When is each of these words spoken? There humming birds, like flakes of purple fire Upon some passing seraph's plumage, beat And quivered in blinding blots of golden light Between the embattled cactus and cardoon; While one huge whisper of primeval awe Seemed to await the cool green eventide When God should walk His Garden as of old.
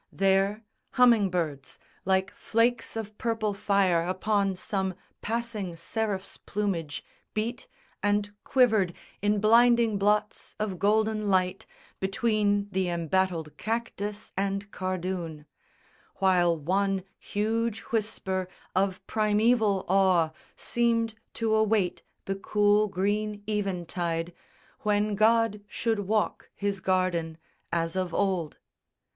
There 0.11 0.63
humming 0.93 1.29
birds, 1.29 1.77
like 2.05 2.31
flakes 2.33 2.95
of 2.97 3.15
purple 3.19 3.53
fire 3.53 4.01
Upon 4.03 4.55
some 4.55 4.95
passing 5.21 5.75
seraph's 5.75 6.37
plumage, 6.37 7.05
beat 7.35 7.67
And 8.01 8.31
quivered 8.43 8.93
in 9.21 9.39
blinding 9.39 9.99
blots 9.99 10.55
of 10.59 10.79
golden 10.79 11.29
light 11.29 11.67
Between 11.99 12.67
the 12.71 12.89
embattled 12.89 13.55
cactus 13.57 14.31
and 14.35 14.71
cardoon; 14.71 15.45
While 16.15 16.57
one 16.57 17.03
huge 17.19 17.81
whisper 17.81 18.47
of 18.75 19.05
primeval 19.05 19.85
awe 19.87 20.31
Seemed 20.55 21.13
to 21.35 21.53
await 21.53 22.01
the 22.25 22.33
cool 22.33 22.87
green 22.87 23.43
eventide 23.47 24.33
When 24.79 25.13
God 25.13 25.61
should 25.67 25.99
walk 25.99 26.49
His 26.55 26.79
Garden 26.79 27.37
as 27.71 27.95
of 27.95 28.15
old. 28.15 28.57